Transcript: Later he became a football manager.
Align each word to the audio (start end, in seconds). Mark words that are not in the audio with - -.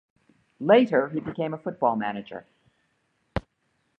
Later 0.59 1.09
he 1.09 1.19
became 1.19 1.53
a 1.53 1.59
football 1.59 1.95
manager. 1.95 2.47